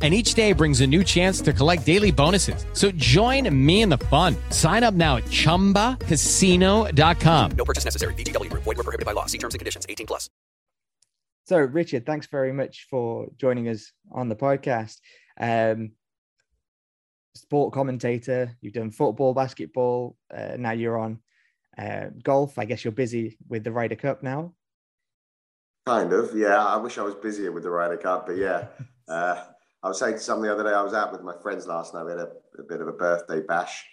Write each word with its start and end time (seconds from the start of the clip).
and 0.00 0.14
each 0.14 0.34
day 0.34 0.52
brings 0.52 0.80
a 0.80 0.86
new 0.86 1.02
chance 1.02 1.40
to 1.40 1.52
collect 1.52 1.84
daily 1.84 2.12
bonuses. 2.12 2.64
So 2.74 2.92
join 2.92 3.52
me 3.54 3.82
in 3.82 3.88
the 3.88 3.98
fun. 3.98 4.36
Sign 4.50 4.84
up 4.84 4.94
now 4.94 5.16
at 5.16 5.24
ChumbaCasino.com. 5.24 7.50
No 7.56 7.64
purchase 7.64 7.84
necessary. 7.84 8.14
VGW 8.14 8.50
Group. 8.50 8.62
Void 8.62 8.76
were 8.76 8.84
prohibited 8.84 9.06
by 9.06 9.12
law. 9.12 9.26
See 9.26 9.38
terms 9.38 9.54
and 9.54 9.58
conditions. 9.58 9.86
18 9.88 10.06
plus. 10.06 10.30
So, 11.46 11.58
Richard, 11.58 12.04
thanks 12.04 12.26
very 12.26 12.52
much 12.52 12.86
for 12.90 13.28
joining 13.38 13.68
us 13.68 13.90
on 14.12 14.28
the 14.28 14.36
podcast. 14.36 14.98
Um, 15.40 15.92
sport 17.34 17.72
commentator, 17.72 18.54
you've 18.60 18.74
done 18.74 18.90
football, 18.90 19.32
basketball. 19.32 20.16
Uh, 20.32 20.56
now 20.58 20.72
you're 20.72 20.98
on 20.98 21.20
uh, 21.78 22.10
golf. 22.22 22.58
I 22.58 22.66
guess 22.66 22.84
you're 22.84 22.92
busy 22.92 23.38
with 23.48 23.64
the 23.64 23.72
Ryder 23.72 23.96
Cup 23.96 24.22
now. 24.22 24.52
Kind 25.86 26.12
of, 26.12 26.36
yeah. 26.36 26.62
I 26.62 26.76
wish 26.76 26.98
I 26.98 27.02
was 27.02 27.14
busier 27.14 27.50
with 27.50 27.62
the 27.62 27.70
Ryder 27.70 27.96
Cup, 27.96 28.26
but 28.26 28.36
yeah. 28.36 28.66
Uh, 29.08 29.42
I 29.82 29.88
was 29.88 29.98
saying 29.98 30.14
to 30.14 30.20
someone 30.20 30.48
the 30.48 30.54
other 30.54 30.64
day, 30.64 30.74
I 30.74 30.82
was 30.82 30.94
out 30.94 31.12
with 31.12 31.22
my 31.22 31.34
friends 31.40 31.66
last 31.66 31.94
night. 31.94 32.04
We 32.04 32.10
had 32.10 32.20
a, 32.20 32.30
a 32.58 32.62
bit 32.62 32.80
of 32.80 32.88
a 32.88 32.92
birthday 32.92 33.40
bash 33.40 33.84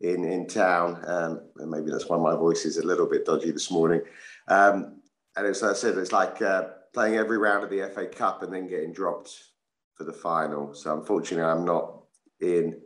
in, 0.00 0.24
in 0.24 0.46
town. 0.46 1.02
Um, 1.06 1.40
and 1.58 1.70
maybe 1.70 1.90
that's 1.90 2.08
why 2.08 2.16
my 2.16 2.34
voice 2.34 2.64
is 2.64 2.78
a 2.78 2.86
little 2.86 3.08
bit 3.08 3.26
dodgy 3.26 3.50
this 3.50 3.70
morning. 3.70 4.00
Um, 4.48 5.00
and 5.36 5.46
as 5.46 5.62
I 5.62 5.74
said, 5.74 5.98
it's 5.98 6.12
like 6.12 6.40
uh, 6.40 6.68
playing 6.92 7.16
every 7.16 7.38
round 7.38 7.64
of 7.64 7.70
the 7.70 7.90
FA 7.94 8.06
Cup 8.06 8.42
and 8.42 8.52
then 8.52 8.68
getting 8.68 8.92
dropped 8.92 9.36
for 9.94 10.04
the 10.04 10.12
final. 10.12 10.74
So 10.74 10.98
unfortunately, 10.98 11.44
I'm 11.44 11.64
not 11.64 12.04
in 12.40 12.80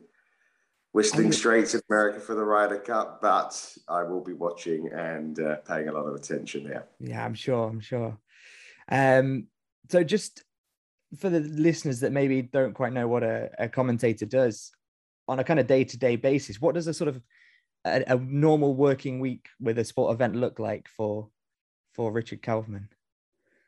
Whistling 0.92 1.32
Straits 1.32 1.74
in 1.74 1.82
America 1.88 2.18
for 2.18 2.34
the 2.34 2.44
Ryder 2.44 2.78
Cup, 2.78 3.20
but 3.20 3.76
I 3.88 4.02
will 4.02 4.22
be 4.22 4.32
watching 4.32 4.88
and 4.92 5.38
uh, 5.38 5.56
paying 5.58 5.88
a 5.88 5.92
lot 5.92 6.06
of 6.06 6.14
attention 6.14 6.64
there. 6.64 6.86
Yeah, 6.98 7.24
I'm 7.24 7.34
sure. 7.34 7.68
I'm 7.68 7.80
sure. 7.80 8.18
Um, 8.90 9.46
so 9.90 10.02
just 10.02 10.42
for 11.16 11.30
the 11.30 11.40
listeners 11.40 12.00
that 12.00 12.12
maybe 12.12 12.42
don't 12.42 12.74
quite 12.74 12.92
know 12.92 13.08
what 13.08 13.22
a, 13.22 13.50
a 13.58 13.68
commentator 13.68 14.26
does 14.26 14.70
on 15.26 15.38
a 15.38 15.44
kind 15.44 15.60
of 15.60 15.66
day-to-day 15.66 16.16
basis 16.16 16.60
what 16.60 16.74
does 16.74 16.86
a 16.86 16.94
sort 16.94 17.08
of 17.08 17.20
a, 17.84 18.04
a, 18.08 18.16
normal 18.16 18.74
working 18.74 19.20
week 19.20 19.48
with 19.60 19.78
a 19.78 19.84
sport 19.84 20.12
event 20.12 20.36
look 20.36 20.58
like 20.58 20.88
for 20.88 21.28
for 21.94 22.12
richard 22.12 22.42
kaufman 22.42 22.88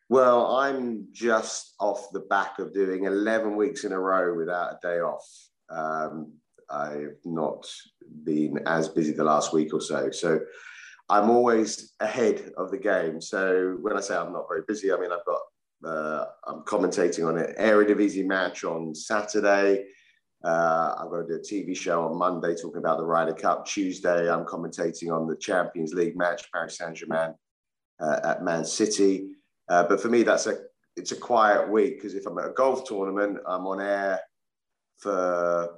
well 0.08 0.56
i'm 0.56 1.06
just 1.12 1.74
off 1.80 2.10
the 2.12 2.20
back 2.20 2.58
of 2.58 2.74
doing 2.74 3.04
11 3.04 3.56
weeks 3.56 3.84
in 3.84 3.92
a 3.92 3.98
row 3.98 4.36
without 4.36 4.72
a 4.72 4.78
day 4.82 5.00
off. 5.00 5.26
Um, 5.70 6.32
i've 6.68 7.18
not 7.24 7.66
been 8.24 8.58
as 8.66 8.88
busy 8.88 9.12
the 9.12 9.24
last 9.24 9.52
week 9.52 9.72
or 9.72 9.80
so. 9.80 10.10
So 10.10 10.40
i'm 11.08 11.30
always 11.30 11.94
ahead 12.00 12.52
of 12.56 12.70
the 12.70 12.78
game. 12.78 13.20
So 13.20 13.78
when 13.80 13.96
i 13.96 14.00
say 14.00 14.16
i'm 14.16 14.32
not 14.32 14.46
very 14.48 14.62
busy 14.66 14.92
i 14.92 14.96
mean 14.96 15.12
i've 15.12 15.24
got 15.24 15.40
uh, 15.84 16.24
I'm 16.46 16.60
commentating 16.62 17.26
on 17.26 17.38
an 17.38 17.54
Eredivisie 17.58 18.26
match 18.26 18.64
on 18.64 18.94
Saturday. 18.94 19.84
Uh, 20.42 20.94
I'm 20.98 21.08
going 21.08 21.26
to 21.26 21.34
do 21.34 21.38
a 21.38 21.40
TV 21.40 21.76
show 21.76 22.02
on 22.02 22.16
Monday 22.16 22.54
talking 22.54 22.78
about 22.78 22.98
the 22.98 23.04
Ryder 23.04 23.34
Cup. 23.34 23.66
Tuesday, 23.66 24.30
I'm 24.30 24.44
commentating 24.44 25.14
on 25.14 25.26
the 25.26 25.36
Champions 25.36 25.92
League 25.92 26.16
match, 26.16 26.50
Paris 26.52 26.78
Saint 26.78 26.96
Germain 26.96 27.34
uh, 28.00 28.20
at 28.24 28.42
Man 28.42 28.64
City. 28.64 29.32
Uh, 29.68 29.84
but 29.84 30.00
for 30.00 30.08
me, 30.08 30.22
that's 30.22 30.46
a 30.46 30.58
it's 30.96 31.12
a 31.12 31.16
quiet 31.16 31.70
week 31.70 31.96
because 31.96 32.14
if 32.14 32.26
I'm 32.26 32.38
at 32.38 32.46
a 32.48 32.52
golf 32.52 32.84
tournament, 32.84 33.38
I'm 33.46 33.66
on 33.66 33.80
air 33.80 34.20
for 34.98 35.68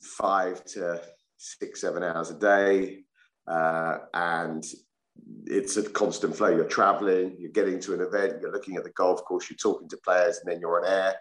five 0.00 0.64
to 0.66 1.00
six, 1.36 1.80
seven 1.80 2.02
hours 2.02 2.30
a 2.30 2.38
day, 2.38 3.00
uh, 3.46 3.98
and 4.12 4.64
it's 5.50 5.76
a 5.76 5.88
constant 5.88 6.36
flow. 6.36 6.48
You're 6.48 6.64
traveling, 6.64 7.36
you're 7.38 7.50
getting 7.50 7.80
to 7.80 7.94
an 7.94 8.00
event, 8.00 8.40
you're 8.40 8.52
looking 8.52 8.76
at 8.76 8.84
the 8.84 8.90
golf 8.90 9.24
course, 9.24 9.48
you're 9.48 9.56
talking 9.56 9.88
to 9.88 9.96
players, 9.98 10.38
and 10.38 10.52
then 10.52 10.60
you're 10.60 10.84
on 10.84 10.90
air. 10.90 11.16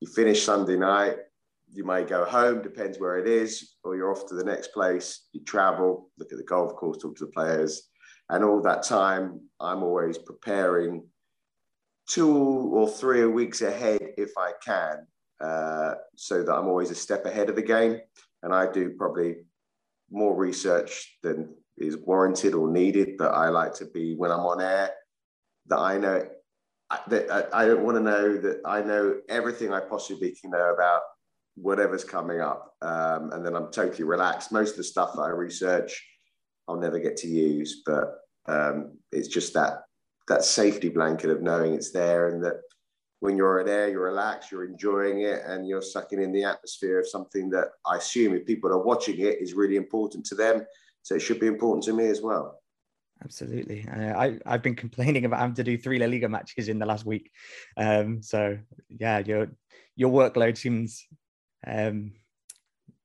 You 0.00 0.08
finish 0.08 0.44
Sunday 0.44 0.76
night, 0.76 1.16
you 1.72 1.84
may 1.84 2.04
go 2.04 2.24
home, 2.24 2.62
depends 2.62 2.98
where 2.98 3.18
it 3.18 3.26
is, 3.26 3.76
or 3.82 3.96
you're 3.96 4.12
off 4.12 4.26
to 4.28 4.34
the 4.34 4.44
next 4.44 4.68
place. 4.72 5.26
You 5.32 5.42
travel, 5.44 6.10
look 6.18 6.32
at 6.32 6.38
the 6.38 6.44
golf 6.44 6.74
course, 6.76 6.98
talk 6.98 7.16
to 7.16 7.26
the 7.26 7.32
players. 7.32 7.88
And 8.30 8.44
all 8.44 8.62
that 8.62 8.84
time, 8.84 9.40
I'm 9.60 9.82
always 9.82 10.18
preparing 10.18 11.06
two 12.08 12.36
or 12.72 12.88
three 12.88 13.24
weeks 13.24 13.62
ahead 13.62 14.00
if 14.16 14.30
I 14.38 14.52
can, 14.64 15.06
uh, 15.40 15.94
so 16.16 16.42
that 16.42 16.54
I'm 16.54 16.68
always 16.68 16.90
a 16.90 16.94
step 16.94 17.26
ahead 17.26 17.48
of 17.48 17.56
the 17.56 17.62
game. 17.62 17.98
And 18.42 18.54
I 18.54 18.70
do 18.70 18.90
probably 18.90 19.36
more 20.10 20.36
research 20.36 21.18
than 21.22 21.54
is 21.78 21.96
warranted 21.96 22.54
or 22.54 22.70
needed, 22.70 23.16
but 23.18 23.32
I 23.32 23.48
like 23.48 23.74
to 23.74 23.86
be 23.86 24.14
when 24.14 24.30
I'm 24.30 24.40
on 24.40 24.60
air 24.60 24.90
that 25.66 25.78
I 25.78 25.98
know 25.98 26.26
that 27.08 27.50
I, 27.52 27.66
don't 27.66 27.82
want 27.82 27.96
to 27.96 28.02
know 28.02 28.36
that 28.36 28.60
I 28.64 28.82
know 28.82 29.16
everything 29.28 29.72
I 29.72 29.80
possibly 29.80 30.32
can 30.32 30.50
know 30.50 30.72
about 30.72 31.02
whatever's 31.56 32.04
coming 32.04 32.40
up, 32.40 32.74
um, 32.82 33.32
and 33.32 33.44
then 33.44 33.56
I'm 33.56 33.72
totally 33.72 34.04
relaxed. 34.04 34.52
Most 34.52 34.72
of 34.72 34.76
the 34.76 34.84
stuff 34.84 35.14
that 35.14 35.22
I 35.22 35.30
research, 35.30 36.04
I'll 36.68 36.78
never 36.78 36.98
get 36.98 37.16
to 37.18 37.26
use, 37.26 37.82
but 37.84 38.14
um, 38.46 38.98
it's 39.10 39.28
just 39.28 39.54
that 39.54 39.82
that 40.28 40.44
safety 40.44 40.88
blanket 40.88 41.30
of 41.30 41.42
knowing 41.42 41.74
it's 41.74 41.90
there 41.90 42.28
and 42.28 42.42
that 42.44 42.60
when 43.20 43.36
you're 43.36 43.60
on 43.60 43.68
air, 43.68 43.88
you're 43.88 44.04
relaxed, 44.04 44.52
you're 44.52 44.66
enjoying 44.66 45.22
it, 45.22 45.42
and 45.46 45.66
you're 45.66 45.82
sucking 45.82 46.20
in 46.20 46.32
the 46.32 46.44
atmosphere 46.44 47.00
of 47.00 47.08
something 47.08 47.48
that 47.50 47.68
I 47.86 47.96
assume 47.96 48.34
if 48.34 48.46
people 48.46 48.70
are 48.70 48.82
watching 48.82 49.18
it 49.18 49.40
is 49.40 49.54
really 49.54 49.76
important 49.76 50.26
to 50.26 50.34
them 50.34 50.66
so 51.04 51.14
it 51.14 51.20
should 51.20 51.38
be 51.38 51.46
important 51.46 51.84
to 51.84 51.92
me 51.92 52.08
as 52.08 52.20
well. 52.20 52.58
Absolutely. 53.22 53.86
Uh, 53.88 54.18
I, 54.18 54.38
I've 54.44 54.62
been 54.62 54.74
complaining 54.74 55.24
about 55.24 55.38
having 55.38 55.54
to 55.54 55.62
do 55.64 55.78
three 55.78 55.98
La 56.00 56.06
Liga 56.06 56.28
matches 56.28 56.68
in 56.68 56.80
the 56.80 56.86
last 56.86 57.06
week. 57.06 57.30
Um, 57.76 58.22
so 58.22 58.58
yeah, 58.88 59.18
your 59.18 59.48
your 59.94 60.10
workload 60.10 60.56
seems 60.56 61.06
um, 61.66 62.12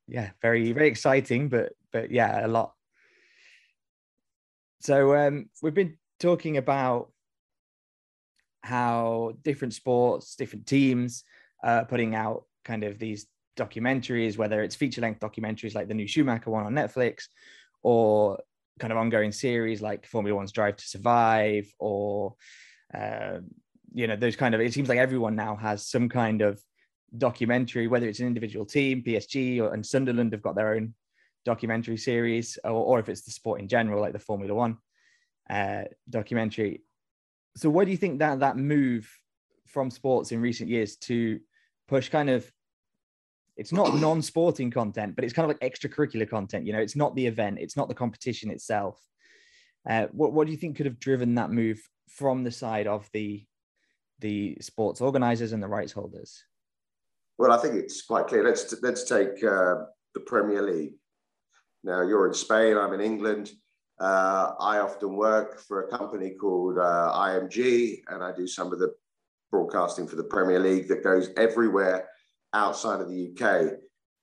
yeah, 0.08 0.32
very, 0.42 0.72
very 0.72 0.88
exciting, 0.88 1.50
but 1.50 1.74
but 1.92 2.10
yeah, 2.10 2.46
a 2.46 2.48
lot. 2.48 2.74
So 4.82 5.16
um, 5.16 5.50
we've 5.62 5.74
been 5.74 5.98
talking 6.20 6.58
about 6.58 7.12
how 8.64 9.34
different 9.44 9.74
sports, 9.74 10.36
different 10.36 10.66
teams 10.66 11.24
uh, 11.64 11.84
putting 11.84 12.16
out 12.16 12.46
kind 12.64 12.84
of 12.84 12.98
these 12.98 13.28
documentaries, 13.58 14.38
whether 14.38 14.64
it's 14.64 14.76
feature 14.76 15.02
length 15.02 15.20
documentaries 15.20 15.76
like 15.76 15.88
the 15.88 15.94
new 15.94 16.08
Schumacher 16.08 16.50
one 16.50 16.66
on 16.66 16.74
Netflix, 16.74 17.28
or 17.84 18.40
kind 18.80 18.92
of 18.92 18.98
ongoing 18.98 19.32
series 19.32 19.82
like 19.82 20.06
Formula 20.06 20.36
One's 20.36 20.52
Drive 20.52 20.78
to 20.78 20.88
Survive, 20.88 21.72
or 21.80 22.36
uh, 22.94 23.40
you 23.94 24.08
know 24.08 24.16
those 24.16 24.36
kind 24.36 24.56
of. 24.56 24.62
It 24.62 24.74
seems 24.74 24.90
like 24.90 24.98
everyone 24.98 25.36
now 25.36 25.56
has 25.56 25.88
some 25.88 26.10
kind 26.10 26.42
of 26.42 26.62
documentary, 27.18 27.88
whether 27.88 28.08
it's 28.08 28.20
an 28.20 28.28
individual 28.28 28.66
team, 28.66 29.04
PSG 29.04 29.62
or 29.62 29.74
and 29.74 29.86
Sunderland 29.86 30.32
have 30.34 30.42
got 30.42 30.56
their 30.56 30.74
own 30.74 30.94
documentary 31.46 31.98
series, 31.98 32.58
or, 32.64 32.72
or 32.72 33.00
if 33.00 33.10
it's 33.10 33.24
the 33.24 33.32
sport 33.32 33.60
in 33.60 33.68
general, 33.68 34.02
like 34.02 34.14
the 34.14 34.20
Formula 34.20 34.54
One 34.54 34.78
uh, 35.50 35.84
documentary. 36.10 36.84
So, 37.56 37.70
what 37.70 37.86
do 37.86 37.92
you 37.92 37.98
think 37.98 38.20
that 38.20 38.40
that 38.40 38.58
move 38.58 39.10
from 39.68 39.92
sports 39.92 40.32
in 40.32 40.42
recent 40.42 40.70
years 40.70 40.96
to 40.98 41.40
push 41.88 42.10
kind 42.10 42.30
of 42.30 42.50
it's 43.60 43.74
not 43.74 43.94
non-sporting 43.96 44.72
content, 44.72 45.16
but 45.16 45.26
it's 45.26 45.34
kind 45.34 45.52
of 45.52 45.56
like 45.56 45.72
extracurricular 45.72 46.28
content. 46.28 46.66
You 46.66 46.72
know, 46.72 46.80
it's 46.80 46.96
not 46.96 47.14
the 47.16 47.28
event, 47.28 47.60
it's 47.60 47.76
not 47.76 47.90
the 47.90 47.94
competition 47.94 48.50
itself. 48.50 48.98
Uh, 49.88 50.08
what 50.12 50.32
what 50.32 50.46
do 50.48 50.52
you 50.52 50.58
think 50.58 50.78
could 50.78 50.86
have 50.86 51.00
driven 51.00 51.36
that 51.36 51.52
move 51.52 51.82
from 52.10 52.44
the 52.44 52.52
side 52.52 52.88
of 52.88 53.10
the 53.14 53.46
the 54.20 54.58
sports 54.62 55.02
organizers 55.02 55.52
and 55.52 55.62
the 55.62 55.68
rights 55.68 55.92
holders? 55.92 56.42
Well, 57.38 57.52
I 57.52 57.58
think 57.58 57.76
it's 57.76 58.02
quite 58.02 58.28
clear. 58.28 58.44
Let's 58.44 58.74
let's 58.82 59.04
take 59.04 59.44
uh, 59.44 59.76
the 60.14 60.22
Premier 60.26 60.62
League. 60.62 60.94
Now 61.84 62.02
you're 62.02 62.28
in 62.28 62.34
Spain, 62.34 62.78
I'm 62.78 62.94
in 62.94 63.02
England. 63.02 63.52
Uh, 64.00 64.54
I 64.60 64.80
often 64.80 65.18
work 65.18 65.60
for 65.60 65.84
a 65.84 65.98
company 65.98 66.32
called 66.32 66.78
uh, 66.78 67.12
IMG, 67.14 68.00
and 68.08 68.24
I 68.24 68.34
do 68.34 68.48
some 68.48 68.72
of 68.72 68.80
the 68.80 68.94
broadcasting 69.52 70.08
for 70.08 70.16
the 70.16 70.24
Premier 70.24 70.60
League 70.60 70.88
that 70.88 71.04
goes 71.04 71.30
everywhere 71.36 72.08
outside 72.54 73.02
of 73.02 73.10
the 73.10 73.32
UK. 73.32 73.74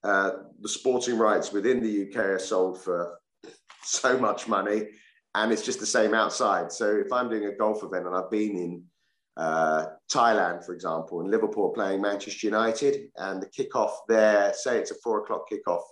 Uh, 0.05 0.31
the 0.61 0.69
sporting 0.69 1.19
rights 1.19 1.53
within 1.53 1.83
the 1.83 2.09
UK 2.09 2.17
are 2.17 2.39
sold 2.39 2.81
for 2.83 3.19
so 3.85 4.19
much 4.19 4.49
money, 4.49 4.89
and 5.35 5.53
it's 5.53 5.65
just 5.65 5.81
the 5.81 5.87
same 5.87 6.15
outside. 6.15 6.73
So 6.73 6.97
if 6.97 7.13
I'm 7.13 7.29
doing 7.29 7.47
a 7.47 7.57
golf 7.57 7.83
event 7.83 8.07
and 8.07 8.15
I've 8.15 8.31
been 8.31 8.57
in 8.57 8.83
uh, 9.37 9.87
Thailand, 10.13 10.65
for 10.65 10.75
example, 10.75 11.21
and 11.21 11.31
Liverpool 11.31 11.71
playing 11.71 12.01
Manchester 12.01 12.47
United, 12.47 13.09
and 13.17 13.43
the 13.43 13.47
kickoff 13.47 13.93
there, 14.09 14.53
say 14.55 14.79
it's 14.79 14.91
a 14.91 14.97
four 15.03 15.23
o'clock 15.23 15.47
kickoff 15.51 15.83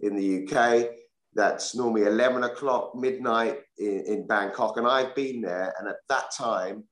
in 0.00 0.16
the 0.16 0.46
UK, 0.46 0.90
that's 1.34 1.74
normally 1.74 2.02
11 2.02 2.44
o'clock 2.44 2.94
midnight 2.94 3.58
in, 3.78 4.04
in 4.06 4.26
Bangkok. 4.26 4.76
And 4.76 4.86
I've 4.86 5.14
been 5.14 5.40
there, 5.40 5.74
and 5.78 5.88
at 5.88 5.96
that 6.08 6.30
time, 6.36 6.84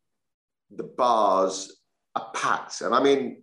the 0.71 0.85
bars 0.85 1.81
are 2.15 2.31
packed. 2.35 2.81
And 2.81 2.95
I 2.95 3.03
mean, 3.03 3.43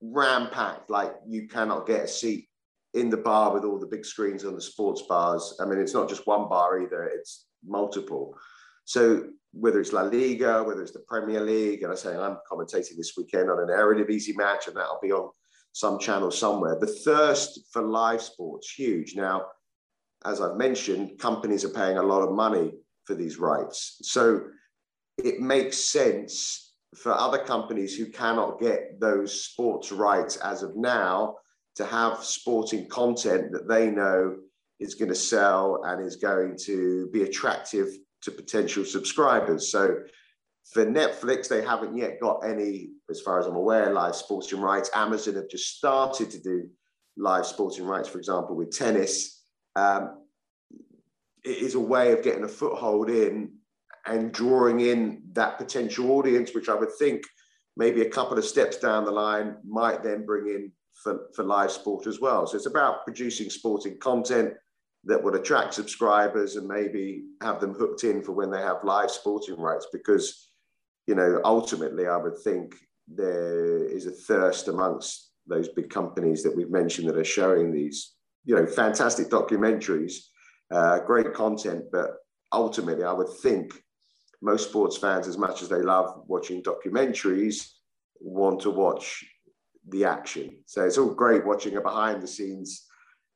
ram 0.00 0.48
packed, 0.50 0.90
like 0.90 1.14
you 1.26 1.48
cannot 1.48 1.86
get 1.86 2.04
a 2.04 2.08
seat 2.08 2.48
in 2.94 3.10
the 3.10 3.16
bar 3.16 3.52
with 3.52 3.64
all 3.64 3.78
the 3.78 3.86
big 3.86 4.04
screens 4.04 4.44
on 4.44 4.54
the 4.54 4.60
sports 4.60 5.02
bars. 5.02 5.56
I 5.60 5.64
mean, 5.64 5.78
it's 5.78 5.94
not 5.94 6.08
just 6.08 6.26
one 6.26 6.48
bar 6.48 6.80
either, 6.80 7.04
it's 7.04 7.46
multiple. 7.64 8.34
So 8.84 9.24
whether 9.52 9.80
it's 9.80 9.92
La 9.92 10.02
Liga, 10.02 10.62
whether 10.62 10.82
it's 10.82 10.92
the 10.92 11.04
Premier 11.08 11.40
League, 11.40 11.82
and 11.82 11.92
I 11.92 11.94
say 11.94 12.16
I'm 12.16 12.38
commentating 12.50 12.96
this 12.96 13.14
weekend 13.16 13.50
on 13.50 13.60
an 13.60 13.68
Eredivisie 13.68 14.36
match, 14.36 14.66
and 14.66 14.76
that'll 14.76 15.00
be 15.02 15.12
on 15.12 15.30
some 15.72 15.98
channel 15.98 16.30
somewhere. 16.30 16.78
The 16.78 16.86
thirst 16.86 17.60
for 17.72 17.82
live 17.82 18.22
sports 18.22 18.72
huge. 18.72 19.14
Now, 19.16 19.46
as 20.24 20.40
I've 20.40 20.56
mentioned, 20.56 21.18
companies 21.18 21.64
are 21.64 21.70
paying 21.70 21.98
a 21.98 22.02
lot 22.02 22.22
of 22.22 22.34
money 22.34 22.72
for 23.04 23.14
these 23.14 23.38
rights, 23.38 23.98
so 24.02 24.42
it 25.22 25.40
makes 25.40 25.90
sense 25.90 26.67
for 26.96 27.12
other 27.12 27.38
companies 27.38 27.96
who 27.96 28.06
cannot 28.06 28.60
get 28.60 28.98
those 29.00 29.44
sports 29.44 29.92
rights 29.92 30.36
as 30.36 30.62
of 30.62 30.76
now 30.76 31.36
to 31.76 31.84
have 31.84 32.24
sporting 32.24 32.88
content 32.88 33.52
that 33.52 33.68
they 33.68 33.90
know 33.90 34.36
is 34.80 34.94
going 34.94 35.08
to 35.08 35.14
sell 35.14 35.82
and 35.84 36.04
is 36.04 36.16
going 36.16 36.56
to 36.56 37.08
be 37.12 37.22
attractive 37.22 37.88
to 38.22 38.30
potential 38.30 38.84
subscribers. 38.84 39.70
So 39.70 39.98
for 40.72 40.86
Netflix, 40.86 41.48
they 41.48 41.62
haven't 41.62 41.96
yet 41.96 42.20
got 42.20 42.40
any, 42.44 42.90
as 43.10 43.20
far 43.20 43.38
as 43.38 43.46
I'm 43.46 43.56
aware, 43.56 43.92
live 43.92 44.16
sporting 44.16 44.60
rights. 44.60 44.90
Amazon 44.94 45.34
have 45.34 45.48
just 45.48 45.76
started 45.76 46.30
to 46.30 46.40
do 46.40 46.68
live 47.16 47.46
sporting 47.46 47.84
rights, 47.84 48.08
for 48.08 48.18
example, 48.18 48.56
with 48.56 48.76
tennis. 48.76 49.42
Um, 49.76 50.24
it 51.44 51.58
is 51.58 51.74
a 51.74 51.80
way 51.80 52.12
of 52.12 52.22
getting 52.22 52.44
a 52.44 52.48
foothold 52.48 53.10
in 53.10 53.52
and 54.08 54.32
drawing 54.32 54.80
in 54.80 55.22
that 55.32 55.58
potential 55.58 56.10
audience, 56.12 56.54
which 56.54 56.68
I 56.68 56.74
would 56.74 56.92
think 56.98 57.22
maybe 57.76 58.02
a 58.02 58.10
couple 58.10 58.38
of 58.38 58.44
steps 58.44 58.78
down 58.78 59.04
the 59.04 59.10
line 59.10 59.56
might 59.66 60.02
then 60.02 60.26
bring 60.26 60.48
in 60.48 60.72
for, 61.02 61.28
for 61.34 61.44
live 61.44 61.70
sport 61.70 62.06
as 62.06 62.20
well. 62.20 62.46
So 62.46 62.56
it's 62.56 62.66
about 62.66 63.04
producing 63.04 63.50
sporting 63.50 63.98
content 63.98 64.54
that 65.04 65.22
would 65.22 65.34
attract 65.34 65.74
subscribers 65.74 66.56
and 66.56 66.66
maybe 66.66 67.24
have 67.40 67.60
them 67.60 67.74
hooked 67.74 68.04
in 68.04 68.22
for 68.22 68.32
when 68.32 68.50
they 68.50 68.60
have 68.60 68.84
live 68.84 69.10
sporting 69.10 69.56
rights 69.56 69.86
because 69.92 70.50
you 71.06 71.14
know 71.14 71.40
ultimately 71.44 72.06
i 72.06 72.16
would 72.16 72.36
think 72.38 72.74
there 73.06 73.84
is 73.84 74.06
a 74.06 74.10
thirst 74.10 74.68
amongst 74.68 75.30
those 75.46 75.68
big 75.68 75.88
companies 75.88 76.42
that 76.42 76.54
we've 76.54 76.70
mentioned 76.70 77.08
that 77.08 77.16
are 77.16 77.24
showing 77.24 77.72
these 77.72 78.14
you 78.44 78.54
know 78.54 78.66
fantastic 78.66 79.28
documentaries 79.28 80.16
uh, 80.70 80.98
great 80.98 81.32
content 81.32 81.84
but 81.92 82.16
ultimately 82.52 83.04
i 83.04 83.12
would 83.12 83.32
think 83.40 83.82
most 84.40 84.68
sports 84.68 84.96
fans 84.96 85.26
as 85.26 85.38
much 85.38 85.62
as 85.62 85.68
they 85.68 85.82
love 85.82 86.22
watching 86.26 86.62
documentaries 86.62 87.70
want 88.20 88.60
to 88.60 88.70
watch 88.70 89.24
the 89.88 90.04
action 90.04 90.58
so 90.66 90.84
it's 90.84 90.98
all 90.98 91.14
great 91.14 91.44
watching 91.46 91.76
a 91.76 91.80
behind 91.80 92.22
the 92.22 92.26
scenes 92.26 92.88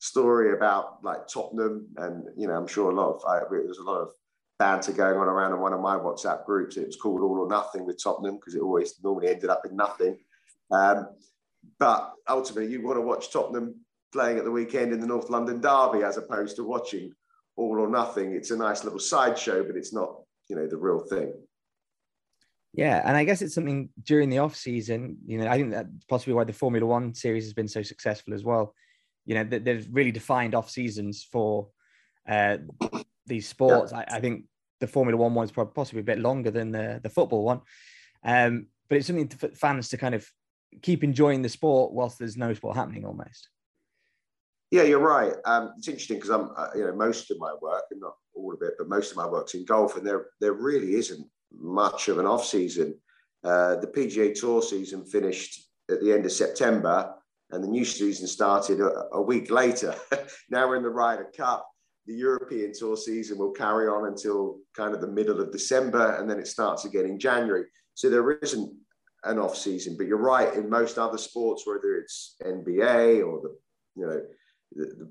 story 0.02 0.52
about 0.52 0.99
like 1.04 1.28
Tottenham, 1.28 1.87
and 1.96 2.25
you 2.37 2.49
know, 2.49 2.54
I'm 2.54 2.66
sure 2.66 2.90
a 2.90 2.94
lot 2.94 3.14
of 3.14 3.25
I, 3.25 3.40
there's 3.49 3.78
a 3.78 3.84
lot 3.84 4.00
of 4.00 4.10
banter 4.58 4.93
going 4.93 5.16
on 5.16 5.28
around 5.28 5.52
in 5.52 5.60
one 5.60 5.72
of 5.72 5.81
my 5.81 5.94
WhatsApp 5.96 6.44
groups. 6.44 6.76
It 6.76 6.87
was 6.87 6.96
called 6.96 7.20
All 7.20 7.38
or 7.38 7.49
Nothing 7.49 7.87
with 7.87 8.02
Tottenham 8.02 8.34
because 8.34 8.56
it 8.56 8.62
always 8.62 8.94
normally 9.02 9.28
ended 9.28 9.49
up 9.49 9.64
in 9.64 9.76
nothing. 9.76 10.19
Um, 10.72 11.06
but 11.78 12.14
ultimately, 12.28 12.70
you 12.70 12.82
want 12.82 12.96
to 12.96 13.02
watch 13.02 13.32
Tottenham 13.32 13.76
playing 14.12 14.38
at 14.38 14.44
the 14.44 14.50
weekend 14.50 14.93
in 14.93 14.99
the 14.99 15.06
North 15.06 15.31
London 15.31 15.60
Derby 15.60 16.02
as 16.02 16.16
opposed 16.16 16.56
to 16.56 16.64
watching 16.64 17.12
All 17.54 17.78
or 17.78 17.88
Nothing. 17.88 18.34
It's 18.34 18.50
a 18.50 18.56
nice 18.56 18.82
little 18.82 18.99
sideshow, 18.99 19.62
but 19.62 19.76
it's 19.76 19.94
not, 19.94 20.16
you 20.49 20.56
know, 20.56 20.67
the 20.67 20.77
real 20.77 21.00
thing. 21.00 21.33
Yeah, 22.75 23.03
and 23.05 23.17
I 23.17 23.25
guess 23.25 23.43
it's 23.43 23.55
something 23.55 23.91
during 24.03 24.31
the 24.31 24.39
off 24.39 24.56
season. 24.56 25.19
You 25.27 25.39
know, 25.39 25.49
I 25.49 25.59
think 25.59 25.73
that 25.73 25.87
possibly 26.09 26.35
why 26.35 26.44
the 26.44 26.53
Formula 26.53 26.87
One 26.87 27.15
series 27.15 27.44
has 27.44 27.53
been 27.53 27.69
so 27.69 27.83
successful 27.83 28.33
as 28.35 28.44
well 28.44 28.75
you 29.25 29.35
know, 29.35 29.44
they've 29.44 29.87
really 29.91 30.12
defined 30.12 30.55
off 30.55 30.71
seasons 30.71 31.27
for 31.31 31.69
uh, 32.29 32.59
these 33.27 33.49
sports. 33.49 33.93
Yeah. 33.93 34.05
I, 34.11 34.17
I, 34.17 34.21
think 34.21 34.44
the 34.81 34.87
Formula 34.87 35.17
One 35.17 35.35
one's 35.35 35.53
probably 35.53 35.75
possibly 35.75 36.00
a 36.00 36.05
bit 36.05 36.19
longer 36.19 36.50
than 36.50 36.73
the 36.73 37.00
the 37.03 37.09
football 37.09 37.45
one, 37.45 37.61
um, 38.25 38.67
but 38.88 38.99
it's 38.99 39.06
something 39.06 39.29
for 39.29 39.49
fans 39.49 39.88
to 39.91 39.97
kind 39.97 40.15
of 40.15 40.27
keep 40.81 41.05
enjoying 41.05 41.43
the 41.43 41.49
sport 41.49 41.93
whilst 41.93 42.19
there's 42.19 42.37
no 42.37 42.53
sport 42.55 42.77
happening 42.77 43.05
almost. 43.05 43.49
Yeah, 44.73 44.85
you're 44.85 45.01
right. 45.01 45.35
Um, 45.45 45.75
it's 45.77 45.87
interesting 45.87 46.17
because 46.17 46.31
I'm, 46.31 46.49
uh, 46.57 46.69
you 46.75 46.87
know, 46.87 46.95
most 46.95 47.31
of 47.31 47.39
my 47.39 47.53
work, 47.61 47.85
and 47.91 48.01
not 48.01 48.15
all 48.35 48.55
of 48.55 48.63
it, 48.63 48.73
but 48.79 48.89
most 48.89 49.11
of 49.11 49.19
my 49.19 49.27
work's 49.27 49.53
in 49.53 49.67
golf, 49.67 49.99
and 49.99 50.07
there 50.07 50.29
there 50.41 50.55
really 50.55 50.95
isn't 50.95 51.26
much 51.55 52.09
of 52.09 52.17
an 52.19 52.25
off 52.25 52.47
season. 52.47 52.99
Uh, 53.45 53.76
the 53.76 53.87
PGA 53.87 54.35
Tour 54.35 54.62
season 54.62 55.05
finished 55.05 55.69
at 55.91 56.00
the 56.00 56.11
end 56.11 56.25
of 56.25 56.33
September, 56.33 57.14
and 57.50 57.62
the 57.62 57.69
new 57.69 57.85
season 57.85 58.26
started 58.26 58.81
a, 58.81 59.09
a 59.12 59.21
week 59.21 59.50
later. 59.50 59.95
now 60.50 60.67
we're 60.67 60.76
in 60.76 60.83
the 60.83 60.88
Ryder 60.88 61.31
Cup. 61.37 61.69
The 62.07 62.14
European 62.14 62.73
Tour 62.73 62.97
season 62.97 63.37
will 63.37 63.52
carry 63.52 63.88
on 63.88 64.07
until 64.07 64.57
kind 64.75 64.95
of 64.95 65.02
the 65.02 65.07
middle 65.07 65.38
of 65.38 65.52
December, 65.52 66.17
and 66.17 66.31
then 66.31 66.38
it 66.38 66.49
starts 66.49 66.87
again 66.87 67.05
in 67.05 67.19
January. 67.19 67.64
So 67.93 68.09
there 68.09 68.38
isn't 68.38 68.75
an 69.25 69.38
off 69.38 69.55
season, 69.55 69.99
but 69.99 70.07
you're 70.07 70.17
right. 70.17 70.55
In 70.55 70.71
most 70.71 70.97
other 70.97 71.19
sports, 71.19 71.67
whether 71.67 71.97
it's 71.97 72.37
NBA 72.43 73.23
or 73.26 73.43
the 73.43 73.55
you 73.95 74.07
know 74.07 74.23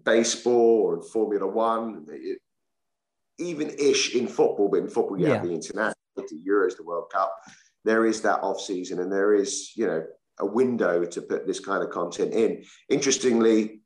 baseball 0.03 0.81
or 0.83 0.95
in 0.95 1.01
Formula 1.01 1.47
One, 1.47 2.05
it, 2.09 2.39
even 3.39 3.69
ish 3.69 4.15
in 4.15 4.27
football, 4.27 4.69
but 4.69 4.81
in 4.81 4.89
football 4.89 5.19
you 5.19 5.27
yeah. 5.27 5.35
have 5.35 5.43
the 5.43 5.53
international, 5.53 5.95
the 6.15 6.43
Euros, 6.47 6.77
the 6.77 6.83
World 6.83 7.11
Cup. 7.11 7.33
There 7.83 8.05
is 8.05 8.21
that 8.21 8.41
off 8.41 8.61
season, 8.61 8.99
and 8.99 9.11
there 9.11 9.33
is 9.33 9.71
you 9.75 9.87
know 9.87 10.05
a 10.39 10.45
window 10.45 11.05
to 11.05 11.21
put 11.21 11.47
this 11.47 11.59
kind 11.59 11.83
of 11.83 11.89
content 11.89 12.33
in. 12.33 12.63
Interestingly, 12.89 13.81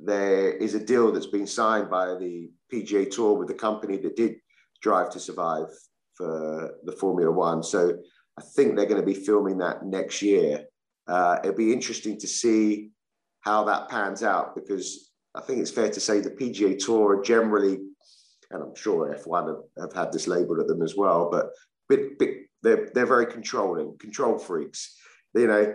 there 0.00 0.52
is 0.52 0.74
a 0.74 0.84
deal 0.84 1.12
that's 1.12 1.26
been 1.26 1.46
signed 1.46 1.90
by 1.90 2.06
the 2.06 2.50
PGA 2.72 3.10
Tour 3.10 3.34
with 3.34 3.48
the 3.48 3.54
company 3.54 3.96
that 3.98 4.16
did 4.16 4.36
Drive 4.82 5.10
to 5.10 5.20
Survive 5.20 5.66
for 6.14 6.74
the 6.84 6.92
Formula 6.92 7.30
One. 7.30 7.62
So 7.62 7.96
I 8.38 8.42
think 8.56 8.76
they're 8.76 8.86
going 8.86 9.00
to 9.00 9.06
be 9.06 9.14
filming 9.14 9.58
that 9.58 9.84
next 9.84 10.22
year. 10.22 10.64
Uh, 11.06 11.38
it'll 11.42 11.56
be 11.56 11.72
interesting 11.72 12.18
to 12.18 12.26
see 12.26 12.90
how 13.44 13.64
that 13.64 13.88
pans 13.88 14.22
out 14.22 14.54
because 14.54 15.10
I 15.34 15.40
think 15.40 15.60
it's 15.60 15.70
fair 15.70 15.90
to 15.90 16.00
say 16.00 16.20
the 16.20 16.30
PGA 16.30 16.78
Tour 16.78 17.22
generally, 17.22 17.78
and 18.50 18.62
I'm 18.62 18.74
sure 18.74 19.14
F1 19.14 19.48
have, 19.48 19.62
have 19.78 19.92
had 19.92 20.12
this 20.12 20.26
labeled 20.26 20.60
at 20.60 20.68
them 20.68 20.82
as 20.82 20.96
well, 20.96 21.30
but 21.30 21.50
bit, 21.88 22.18
bit, 22.18 22.46
they're, 22.62 22.88
they're 22.94 23.06
very 23.06 23.26
controlling, 23.26 23.96
control 23.98 24.38
freaks 24.38 24.96
you 25.34 25.46
know, 25.46 25.74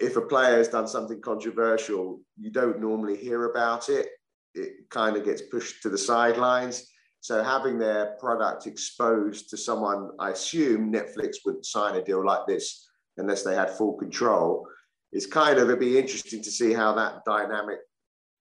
if 0.00 0.16
a 0.16 0.20
player 0.20 0.58
has 0.58 0.68
done 0.68 0.86
something 0.86 1.20
controversial, 1.20 2.20
you 2.36 2.50
don't 2.50 2.80
normally 2.80 3.16
hear 3.16 3.50
about 3.50 3.88
it. 3.88 4.08
It 4.54 4.90
kind 4.90 5.16
of 5.16 5.24
gets 5.24 5.42
pushed 5.42 5.82
to 5.82 5.88
the 5.88 5.98
sidelines. 5.98 6.88
So 7.20 7.42
having 7.42 7.78
their 7.78 8.16
product 8.20 8.66
exposed 8.66 9.50
to 9.50 9.56
someone, 9.56 10.10
I 10.18 10.30
assume 10.30 10.92
Netflix 10.92 11.36
wouldn't 11.44 11.66
sign 11.66 11.96
a 11.96 12.04
deal 12.04 12.24
like 12.24 12.46
this 12.46 12.88
unless 13.16 13.42
they 13.42 13.54
had 13.54 13.70
full 13.70 13.94
control. 13.94 14.66
It's 15.12 15.26
kind 15.26 15.58
of 15.58 15.68
it'd 15.68 15.80
be 15.80 15.98
interesting 15.98 16.42
to 16.42 16.50
see 16.50 16.72
how 16.72 16.94
that 16.94 17.24
dynamic 17.24 17.78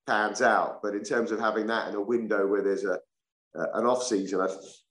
pans 0.06 0.42
out. 0.42 0.82
But 0.82 0.96
in 0.96 1.04
terms 1.04 1.32
of 1.32 1.40
having 1.40 1.68
that 1.68 1.90
in 1.90 1.96
a 1.96 2.02
window 2.02 2.48
where 2.48 2.62
there's 2.62 2.86
a, 2.86 3.00
an 3.54 3.86
off 3.86 4.04
season, 4.04 4.42
I 4.42 4.48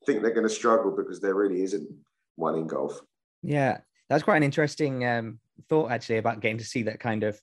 think 0.06 0.23
they're 0.23 0.35
going 0.35 0.49
to 0.49 0.54
struggle 0.54 0.90
because 0.90 1.21
there 1.21 1.35
really 1.35 1.62
isn't 1.62 1.88
one 2.37 2.54
in 2.54 2.66
golf. 2.66 3.00
Yeah, 3.42 3.78
that's 4.09 4.23
quite 4.23 4.38
an 4.38 4.42
interesting 4.42 5.04
um, 5.04 5.38
thought 5.68 5.90
actually 5.90 6.18
about 6.18 6.40
getting 6.40 6.59
to 6.59 6.64
see 6.64 6.83
that 6.85 7.00
kind 7.00 7.25
of 7.25 7.40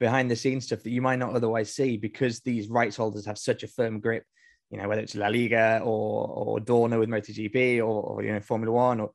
behind 0.00 0.30
the 0.30 0.36
scenes 0.36 0.64
stuff 0.64 0.82
that 0.82 0.90
you 0.90 1.00
might 1.00 1.18
not 1.18 1.34
otherwise 1.34 1.72
see 1.72 1.96
because 1.96 2.40
these 2.40 2.68
rights 2.68 2.96
holders 2.96 3.26
have 3.26 3.38
such 3.38 3.62
a 3.62 3.68
firm 3.68 4.00
grip. 4.00 4.24
You 4.70 4.78
know, 4.78 4.88
whether 4.88 5.02
it's 5.02 5.14
La 5.14 5.28
Liga 5.28 5.80
or 5.84 6.26
or 6.28 6.58
Dorna 6.58 6.98
with 6.98 7.08
MotoGP 7.08 7.78
or, 7.78 8.02
or 8.02 8.22
you 8.22 8.32
know 8.32 8.40
Formula 8.40 8.72
One 8.72 9.00
or 9.00 9.12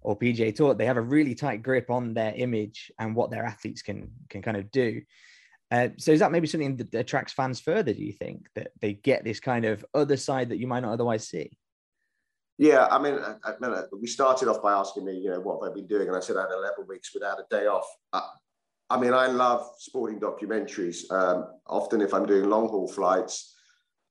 or 0.00 0.18
PGA 0.18 0.54
Tour, 0.54 0.74
they 0.74 0.86
have 0.86 0.96
a 0.96 1.02
really 1.02 1.34
tight 1.34 1.62
grip 1.62 1.90
on 1.90 2.14
their 2.14 2.32
image 2.36 2.90
and 2.98 3.14
what 3.14 3.30
their 3.30 3.44
athletes 3.44 3.82
can 3.82 4.10
can 4.28 4.42
kind 4.42 4.56
of 4.56 4.70
do. 4.70 5.02
Uh, 5.70 5.88
so 5.98 6.12
is 6.12 6.20
that 6.20 6.32
maybe 6.32 6.46
something 6.46 6.76
that 6.76 6.94
attracts 6.94 7.32
fans 7.32 7.60
further? 7.60 7.92
Do 7.92 8.02
you 8.02 8.12
think 8.12 8.46
that 8.54 8.70
they 8.80 8.94
get 8.94 9.24
this 9.24 9.38
kind 9.38 9.64
of 9.64 9.84
other 9.92 10.16
side 10.16 10.48
that 10.48 10.58
you 10.58 10.66
might 10.66 10.80
not 10.80 10.92
otherwise 10.92 11.28
see? 11.28 11.50
Yeah, 12.56 12.88
I 12.90 12.98
mean, 12.98 13.18
I, 13.44 13.52
I 13.52 13.82
we 14.00 14.08
started 14.08 14.48
off 14.48 14.62
by 14.62 14.72
asking 14.72 15.04
me, 15.04 15.16
you 15.16 15.30
know, 15.30 15.40
what 15.40 15.62
have 15.64 15.74
been 15.74 15.86
doing, 15.86 16.08
and 16.08 16.16
I 16.16 16.20
said 16.20 16.36
I 16.36 16.42
had 16.42 16.50
11 16.50 16.86
weeks 16.88 17.14
without 17.14 17.38
a 17.38 17.44
day 17.50 17.66
off. 17.66 17.86
I, 18.12 18.28
I 18.90 18.98
mean, 18.98 19.12
I 19.12 19.26
love 19.26 19.70
sporting 19.78 20.18
documentaries. 20.18 21.10
Um, 21.12 21.46
often, 21.66 22.00
if 22.00 22.14
I'm 22.14 22.26
doing 22.26 22.48
long 22.48 22.68
haul 22.68 22.88
flights, 22.88 23.54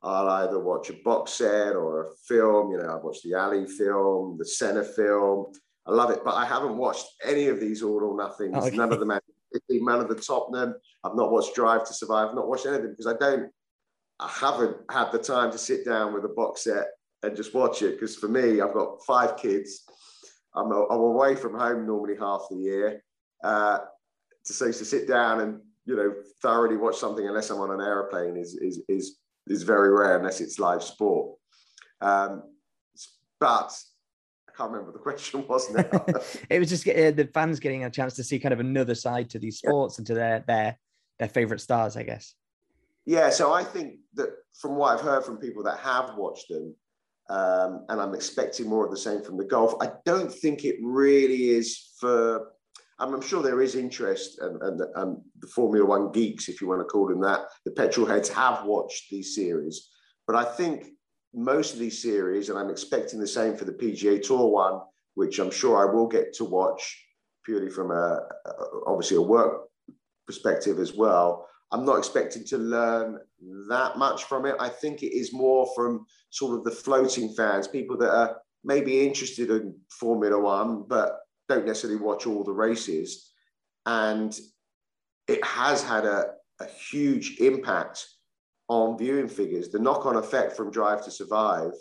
I'll 0.02 0.30
either 0.30 0.60
watch 0.60 0.90
a 0.90 0.94
box 1.04 1.34
set 1.34 1.76
or 1.76 2.04
a 2.04 2.16
film. 2.28 2.72
You 2.72 2.78
know, 2.78 2.96
I've 2.96 3.04
watched 3.04 3.24
the 3.24 3.34
Ali 3.34 3.66
film, 3.66 4.38
the 4.38 4.46
Senna 4.46 4.84
film. 4.84 5.52
I 5.88 5.92
love 5.94 6.10
it, 6.10 6.22
but 6.24 6.36
I 6.36 6.46
haven't 6.46 6.78
watched 6.78 7.06
any 7.24 7.48
of 7.48 7.60
these 7.60 7.82
all 7.82 8.04
or 8.04 8.18
nothing. 8.18 8.56
Okay. 8.56 8.76
None 8.76 8.92
of 8.92 9.00
them. 9.00 9.10
Man 9.10 9.22
City, 9.54 9.82
none 9.82 10.02
of 10.02 10.10
the 10.10 10.16
Tottenham. 10.16 10.76
I've 11.04 11.16
not 11.16 11.32
watched 11.32 11.56
Drive 11.56 11.88
to 11.88 11.94
Survive. 11.94 12.30
I've 12.30 12.36
not 12.36 12.48
watched 12.48 12.66
anything 12.66 12.92
because 12.92 13.08
I 13.08 13.18
don't. 13.18 13.50
I 14.20 14.28
haven't 14.28 14.78
had 14.92 15.12
the 15.12 15.20
time 15.20 15.52
to 15.52 15.58
sit 15.58 15.86
down 15.86 16.14
with 16.14 16.26
a 16.26 16.30
box 16.30 16.64
set 16.64 16.88
and 17.24 17.36
just 17.36 17.54
watch 17.54 17.82
it. 17.82 17.94
Because 17.94 18.16
for 18.16 18.28
me, 18.28 18.62
I've 18.62 18.74
got 18.74 19.06
five 19.06 19.38
kids. 19.38 19.84
I'm, 20.56 20.72
I'm 20.72 21.00
away 21.00 21.36
from 21.36 21.58
home 21.58 21.86
normally 21.86 22.16
half 22.18 22.42
the 22.50 22.58
year. 22.58 23.04
Uh, 23.44 23.80
to 24.46 24.54
say 24.54 24.68
to 24.68 24.86
sit 24.86 25.08
down 25.08 25.42
and 25.42 25.62
you 25.86 25.96
know 25.96 26.14
thoroughly 26.42 26.78
watch 26.78 26.98
something 26.98 27.28
unless 27.28 27.50
I'm 27.50 27.60
on 27.60 27.72
an 27.72 27.82
aeroplane 27.82 28.38
is 28.38 28.56
is 28.56 28.82
is 28.90 29.18
is 29.48 29.64
very 29.64 29.92
rare 29.92 30.18
unless 30.18 30.42
it's 30.42 30.60
live 30.60 30.84
sport. 30.84 31.38
Um, 32.02 32.44
but 33.40 33.72
can't 34.58 34.72
remember 34.72 34.92
what 34.92 34.94
the 34.94 35.00
question 35.12 35.48
was 35.48 35.72
now. 35.72 36.06
it 36.50 36.60
was 36.60 36.70
just 36.70 36.88
uh, 36.88 37.12
the 37.12 37.30
fans 37.34 37.60
getting 37.60 37.84
a 37.84 37.90
chance 37.90 38.16
to 38.16 38.24
see 38.24 38.40
kind 38.40 38.54
of 38.54 38.60
another 38.60 38.96
side 38.96 39.30
to 39.32 39.40
these 39.40 39.58
sports 39.58 39.96
yeah. 39.96 40.00
and 40.00 40.08
to 40.08 40.14
their 40.16 40.44
their 40.48 40.78
their 41.20 41.30
favorite 41.30 41.62
stars, 41.62 41.96
I 41.98 42.04
guess. 42.04 42.34
Yeah, 43.06 43.30
so 43.30 43.54
I 43.54 43.64
think 43.64 44.00
that 44.16 44.30
from 44.60 44.76
what 44.76 44.94
I've 44.94 45.06
heard 45.06 45.24
from 45.24 45.38
people 45.38 45.64
that 45.64 45.80
have 45.80 46.16
watched 46.18 46.50
them, 46.50 46.76
um, 47.30 47.86
and 47.90 48.02
I'm 48.02 48.14
expecting 48.14 48.68
more 48.68 48.86
of 48.86 48.92
the 48.92 48.98
same 48.98 49.24
from 49.24 49.38
the 49.38 49.46
golf. 49.46 49.76
I 49.82 49.92
don't 50.06 50.32
think 50.32 50.66
it 50.66 50.76
really 50.82 51.50
is 51.50 51.94
for. 52.00 52.52
I'm 53.00 53.22
sure 53.22 53.44
there 53.44 53.62
is 53.62 53.76
interest, 53.76 54.40
and, 54.40 54.60
and, 54.62 54.82
and 54.96 55.18
the 55.40 55.48
Formula 55.48 55.86
One 55.86 56.12
geeks, 56.12 56.50
if 56.50 56.62
you 56.62 56.68
want 56.68 56.82
to 56.82 56.86
call 56.86 57.08
them 57.08 57.22
that, 57.22 57.42
the 57.64 57.72
petrol 57.72 58.08
heads 58.08 58.28
have 58.30 58.66
watched 58.66 59.12
these 59.12 59.36
series. 59.36 59.90
But 60.26 60.36
I 60.36 60.44
think 60.44 60.88
most 61.38 61.74
of 61.74 61.80
these 61.80 62.02
series, 62.02 62.50
and 62.50 62.58
I'm 62.58 62.72
expecting 62.72 63.20
the 63.20 63.28
same 63.28 63.56
for 63.56 63.66
the 63.66 63.72
PGA 63.72 64.22
Tour 64.22 64.50
one, 64.50 64.82
which 65.14 65.38
I'm 65.40 65.52
sure 65.52 65.78
I 65.78 65.94
will 65.94 66.08
get 66.08 66.34
to 66.34 66.44
watch 66.44 67.06
purely 67.46 67.70
from 67.70 67.92
a, 67.92 68.22
obviously 68.88 69.18
a 69.18 69.22
work 69.22 69.70
perspective 70.26 70.80
as 70.80 70.94
well. 70.94 71.48
I'm 71.72 71.86
not 71.86 72.00
expecting 72.00 72.44
to 72.46 72.58
learn 72.58 73.20
that 73.70 73.98
much 73.98 74.24
from 74.24 74.46
it. 74.46 74.56
I 74.60 74.70
think 74.70 75.04
it 75.04 75.16
is 75.16 75.32
more 75.32 75.70
from 75.76 76.06
sort 76.32 76.58
of 76.58 76.64
the 76.64 76.72
floating 76.72 77.34
fans, 77.34 77.68
people 77.68 77.98
that 77.98 78.12
are 78.12 78.38
maybe 78.64 79.06
interested 79.06 79.52
in 79.52 79.76
Formula 79.92 80.40
One, 80.40 80.86
but 80.88 81.20
don't 81.48 81.68
necessarily 81.68 82.00
watch 82.00 82.26
all 82.26 82.44
the 82.44 82.52
races. 82.52 83.32
And 83.86 84.38
it 85.28 85.44
has 85.46 85.84
had 85.84 86.06
a, 86.06 86.32
a 86.60 86.66
huge 86.66 87.38
impact 87.40 88.08
on 88.70 88.98
viewing 88.98 89.28
figures. 89.28 89.70
The 89.70 89.80
knock 89.80 90.06
on 90.06 90.16
effect 90.16 90.56
from 90.56 90.72
Drive 90.72 91.04
to 91.06 91.12
Survive 91.12 91.72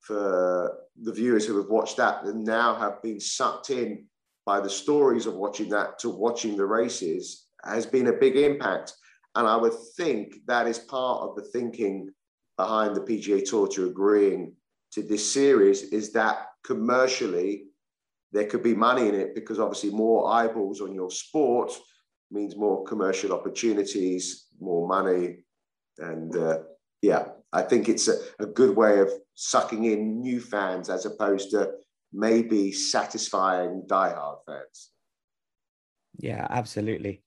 for 0.00 0.78
the 1.02 1.12
viewers 1.12 1.46
who 1.46 1.56
have 1.56 1.68
watched 1.68 1.96
that 1.96 2.24
and 2.24 2.44
now 2.44 2.74
have 2.74 3.02
been 3.02 3.20
sucked 3.20 3.70
in 3.70 4.06
by 4.46 4.60
the 4.60 4.70
stories 4.70 5.26
of 5.26 5.34
watching 5.34 5.68
that 5.70 5.98
to 5.98 6.08
watching 6.08 6.56
the 6.56 6.64
races 6.64 7.46
has 7.64 7.86
been 7.86 8.06
a 8.06 8.12
big 8.12 8.36
impact. 8.36 8.94
And 9.34 9.46
I 9.46 9.56
would 9.56 9.74
think 9.96 10.36
that 10.46 10.66
is 10.66 10.78
part 10.78 11.22
of 11.22 11.36
the 11.36 11.42
thinking 11.42 12.10
behind 12.56 12.96
the 12.96 13.00
PGA 13.00 13.48
Tour 13.48 13.68
to 13.68 13.86
agreeing 13.86 14.54
to 14.92 15.02
this 15.02 15.30
series 15.30 15.82
is 15.84 16.12
that 16.12 16.46
commercially 16.64 17.66
there 18.32 18.46
could 18.46 18.62
be 18.62 18.74
money 18.74 19.08
in 19.08 19.14
it 19.14 19.34
because 19.34 19.58
obviously 19.58 19.90
more 19.90 20.30
eyeballs 20.30 20.80
on 20.80 20.94
your 20.94 21.10
sport 21.10 21.72
means 22.30 22.56
more 22.56 22.84
commercial 22.84 23.32
opportunities, 23.32 24.46
more 24.60 24.86
money. 24.86 25.44
And 25.98 26.34
uh, 26.36 26.58
yeah, 27.02 27.28
I 27.52 27.62
think 27.62 27.88
it's 27.88 28.08
a, 28.08 28.16
a 28.38 28.46
good 28.46 28.76
way 28.76 29.00
of 29.00 29.10
sucking 29.34 29.84
in 29.84 30.20
new 30.20 30.40
fans 30.40 30.90
as 30.90 31.06
opposed 31.06 31.50
to 31.50 31.72
maybe 32.12 32.72
satisfying 32.72 33.82
diehard 33.86 34.38
fans. 34.46 34.90
Yeah, 36.18 36.46
absolutely. 36.50 37.22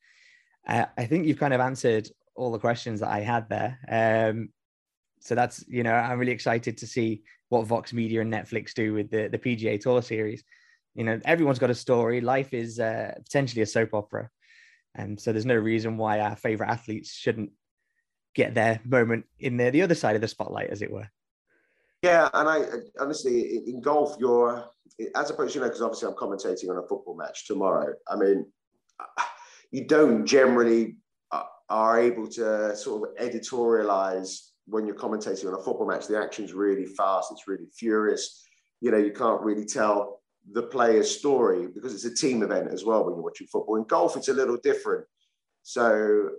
Uh, 0.67 0.85
I 0.97 1.05
think 1.05 1.25
you've 1.25 1.39
kind 1.39 1.53
of 1.53 1.61
answered 1.61 2.09
all 2.35 2.51
the 2.51 2.59
questions 2.59 2.99
that 2.99 3.09
I 3.09 3.19
had 3.19 3.49
there. 3.49 3.79
Um, 3.89 4.49
so 5.19 5.35
that's 5.35 5.63
you 5.67 5.83
know 5.83 5.93
I'm 5.93 6.19
really 6.19 6.31
excited 6.31 6.77
to 6.79 6.87
see 6.87 7.21
what 7.49 7.67
Vox 7.67 7.93
Media 7.93 8.21
and 8.21 8.33
Netflix 8.33 8.73
do 8.73 8.93
with 8.93 9.09
the 9.11 9.27
the 9.27 9.37
PGA 9.37 9.79
Tour 9.79 10.01
series. 10.01 10.43
You 10.95 11.05
know, 11.05 11.19
everyone's 11.23 11.59
got 11.59 11.69
a 11.69 11.75
story. 11.75 12.19
Life 12.21 12.53
is 12.53 12.79
uh, 12.79 13.13
potentially 13.23 13.61
a 13.61 13.65
soap 13.65 13.93
opera, 13.93 14.29
and 14.95 15.19
so 15.19 15.31
there's 15.31 15.45
no 15.45 15.55
reason 15.55 15.97
why 15.97 16.19
our 16.19 16.35
favorite 16.35 16.69
athletes 16.69 17.13
shouldn't 17.13 17.51
get 18.33 18.53
their 18.53 18.79
moment 18.85 19.25
in 19.39 19.57
the 19.57 19.69
the 19.69 19.81
other 19.81 19.95
side 19.95 20.15
of 20.15 20.21
the 20.21 20.27
spotlight, 20.27 20.69
as 20.69 20.81
it 20.81 20.91
were. 20.91 21.09
Yeah, 22.01 22.29
and 22.33 22.49
I 22.49 22.65
honestly 22.99 23.61
in 23.67 23.81
golf, 23.81 24.15
you're 24.19 24.65
as 25.15 25.29
opposed, 25.29 25.53
to 25.53 25.59
you 25.59 25.61
know, 25.61 25.67
because 25.67 25.81
obviously 25.81 26.07
I'm 26.09 26.15
commentating 26.15 26.69
on 26.69 26.77
a 26.77 26.87
football 26.87 27.15
match 27.15 27.47
tomorrow. 27.47 27.93
I 28.07 28.15
mean 28.15 28.45
you 29.71 29.85
don't 29.85 30.25
generally 30.25 30.97
uh, 31.31 31.43
are 31.69 31.99
able 31.99 32.27
to 32.27 32.75
sort 32.75 33.09
of 33.09 33.25
editorialize 33.25 34.49
when 34.65 34.85
you're 34.85 34.95
commentating 34.95 35.47
on 35.47 35.59
a 35.59 35.63
football 35.63 35.87
match. 35.87 36.07
The 36.07 36.19
action's 36.19 36.53
really 36.53 36.85
fast, 36.85 37.31
it's 37.31 37.47
really 37.47 37.67
furious. 37.73 38.43
You 38.79 38.91
know, 38.91 38.97
you 38.97 39.11
can't 39.11 39.41
really 39.41 39.65
tell 39.65 40.21
the 40.53 40.63
player's 40.63 41.15
story 41.15 41.67
because 41.67 41.93
it's 41.93 42.05
a 42.05 42.15
team 42.15 42.41
event 42.41 42.69
as 42.73 42.83
well 42.83 43.05
when 43.05 43.13
you're 43.13 43.23
watching 43.23 43.47
football. 43.47 43.75
In 43.75 43.83
golf, 43.83 44.17
it's 44.17 44.27
a 44.27 44.33
little 44.33 44.57
different. 44.57 45.05
So 45.61 46.29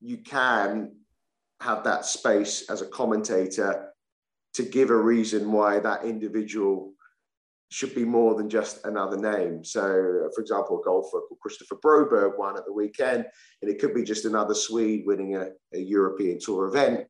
you 0.00 0.18
can 0.18 0.92
have 1.60 1.84
that 1.84 2.04
space 2.04 2.68
as 2.70 2.80
a 2.82 2.86
commentator 2.86 3.90
to 4.54 4.62
give 4.62 4.90
a 4.90 4.96
reason 4.96 5.52
why 5.52 5.78
that 5.78 6.04
individual 6.04 6.92
should 7.70 7.94
be 7.94 8.04
more 8.04 8.34
than 8.34 8.50
just 8.50 8.84
another 8.84 9.16
name. 9.16 9.64
So, 9.64 9.80
for 10.34 10.40
example, 10.40 10.80
a 10.80 10.84
golfer 10.84 11.20
called 11.20 11.38
Kristoffer 11.46 11.80
Broberg 11.80 12.36
won 12.36 12.56
at 12.56 12.64
the 12.66 12.72
weekend, 12.72 13.26
and 13.62 13.70
it 13.70 13.78
could 13.78 13.94
be 13.94 14.02
just 14.02 14.24
another 14.24 14.54
Swede 14.54 15.04
winning 15.06 15.36
a, 15.36 15.50
a, 15.72 15.78
European 15.78 16.38
Tour 16.40 16.66
event. 16.66 17.06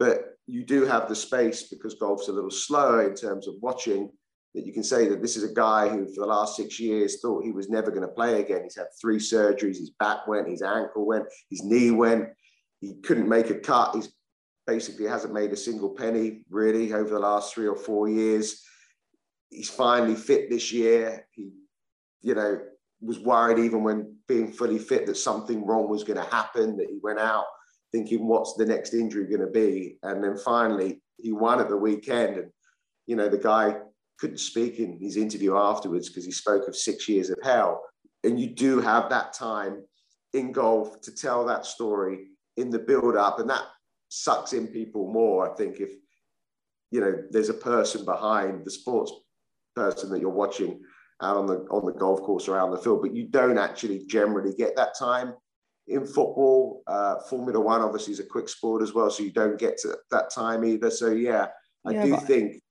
But 0.00 0.34
you 0.48 0.64
do 0.64 0.84
have 0.84 1.08
the 1.08 1.14
space 1.14 1.68
because 1.68 1.94
golf's 1.94 2.26
a 2.26 2.32
little 2.32 2.50
slower 2.50 3.08
in 3.08 3.14
terms 3.14 3.46
of 3.46 3.54
watching. 3.60 4.10
That 4.54 4.66
you 4.66 4.72
can 4.72 4.82
say 4.82 5.08
that 5.08 5.22
this 5.22 5.36
is 5.36 5.50
a 5.50 5.54
guy 5.54 5.88
who, 5.88 6.04
for 6.12 6.20
the 6.20 6.26
last 6.26 6.56
six 6.56 6.78
years, 6.78 7.20
thought 7.22 7.44
he 7.44 7.52
was 7.52 7.70
never 7.70 7.90
going 7.90 8.02
to 8.02 8.08
play 8.08 8.40
again. 8.40 8.64
He's 8.64 8.76
had 8.76 8.88
three 9.00 9.18
surgeries. 9.18 9.78
His 9.78 9.92
back 9.98 10.26
went, 10.26 10.48
his 10.48 10.60
ankle 10.60 11.06
went, 11.06 11.24
his 11.48 11.62
knee 11.62 11.90
went. 11.90 12.28
He 12.82 12.96
couldn't 13.00 13.28
make 13.28 13.48
a 13.48 13.54
cut. 13.54 13.94
He's 13.94 14.12
basically 14.66 15.06
hasn't 15.06 15.32
made 15.32 15.52
a 15.52 15.56
single 15.56 15.94
penny 15.94 16.44
really 16.50 16.92
over 16.92 17.08
the 17.08 17.18
last 17.18 17.54
three 17.54 17.66
or 17.66 17.76
four 17.76 18.10
years 18.10 18.62
he's 19.52 19.70
finally 19.70 20.14
fit 20.14 20.50
this 20.50 20.72
year. 20.72 21.26
He, 21.30 21.52
you 22.22 22.34
know, 22.34 22.60
was 23.00 23.18
worried 23.18 23.58
even 23.58 23.82
when 23.82 24.16
being 24.26 24.50
fully 24.52 24.78
fit 24.78 25.06
that 25.06 25.16
something 25.16 25.66
wrong 25.66 25.88
was 25.88 26.04
going 26.04 26.18
to 26.18 26.34
happen, 26.34 26.76
that 26.76 26.88
he 26.88 26.98
went 27.02 27.18
out 27.18 27.44
thinking, 27.92 28.26
what's 28.26 28.54
the 28.54 28.64
next 28.64 28.94
injury 28.94 29.26
going 29.26 29.40
to 29.40 29.46
be? 29.46 29.98
And 30.02 30.24
then 30.24 30.38
finally, 30.38 31.02
he 31.18 31.32
won 31.32 31.60
at 31.60 31.68
the 31.68 31.76
weekend. 31.76 32.36
And, 32.36 32.50
you 33.06 33.16
know, 33.16 33.28
the 33.28 33.36
guy 33.36 33.76
couldn't 34.18 34.38
speak 34.38 34.78
in 34.78 34.98
his 34.98 35.16
interview 35.16 35.56
afterwards 35.56 36.08
because 36.08 36.24
he 36.24 36.32
spoke 36.32 36.66
of 36.66 36.74
six 36.74 37.08
years 37.08 37.28
of 37.28 37.38
hell. 37.42 37.82
And 38.24 38.40
you 38.40 38.48
do 38.48 38.80
have 38.80 39.10
that 39.10 39.34
time 39.34 39.82
in 40.32 40.52
golf 40.52 41.02
to 41.02 41.14
tell 41.14 41.44
that 41.46 41.66
story 41.66 42.28
in 42.56 42.70
the 42.70 42.78
build 42.78 43.16
up. 43.16 43.38
And 43.38 43.48
that 43.50 43.64
sucks 44.08 44.52
in 44.52 44.66
people 44.68 45.10
more, 45.12 45.50
I 45.50 45.54
think, 45.54 45.80
if, 45.80 45.90
you 46.90 47.00
know, 47.00 47.22
there's 47.30 47.48
a 47.48 47.54
person 47.54 48.04
behind 48.04 48.64
the 48.64 48.70
sports 48.70 49.12
person 49.74 50.10
that 50.10 50.20
you're 50.20 50.30
watching 50.30 50.80
out 51.22 51.36
on 51.36 51.46
the 51.46 51.58
on 51.70 51.86
the 51.86 51.92
golf 51.92 52.20
course 52.20 52.48
around 52.48 52.72
the 52.72 52.78
field, 52.78 53.00
but 53.00 53.14
you 53.14 53.26
don't 53.28 53.58
actually 53.58 54.04
generally 54.06 54.52
get 54.54 54.76
that 54.76 54.98
time 54.98 55.34
in 55.86 56.04
football. 56.04 56.82
Uh, 56.86 57.20
Formula 57.30 57.60
One 57.60 57.80
obviously 57.80 58.12
is 58.12 58.20
a 58.20 58.24
quick 58.24 58.48
sport 58.48 58.82
as 58.82 58.92
well, 58.92 59.10
so 59.10 59.22
you 59.22 59.32
don't 59.32 59.58
get 59.58 59.78
to 59.78 59.96
that 60.10 60.30
time 60.30 60.64
either. 60.64 60.90
So 60.90 61.10
yeah, 61.10 61.46
I 61.86 61.92
Yeah, 61.92 62.04
do 62.04 62.16
think 62.18 62.62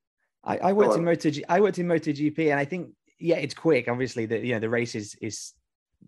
I, 0.43 0.57
I 0.57 0.73
worked 0.73 0.93
in 0.93 0.99
on. 0.99 1.05
Moto. 1.05 1.31
I 1.49 1.61
worked 1.61 1.79
in 1.79 1.87
MotoGP, 1.87 2.51
and 2.51 2.59
I 2.59 2.65
think 2.65 2.89
yeah, 3.19 3.37
it's 3.37 3.53
quick. 3.53 3.87
Obviously, 3.87 4.25
the 4.25 4.45
you 4.45 4.53
know 4.53 4.59
the 4.59 4.69
race 4.69 4.95
is 4.95 5.15
is 5.21 5.53